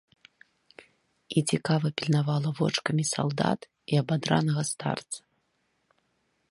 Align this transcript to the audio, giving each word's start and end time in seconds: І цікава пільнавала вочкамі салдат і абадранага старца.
І 1.29 1.41
цікава 1.49 1.87
пільнавала 1.99 2.49
вочкамі 2.59 3.03
салдат 3.13 3.61
і 3.95 4.01
абадранага 4.03 4.61
старца. 4.71 5.19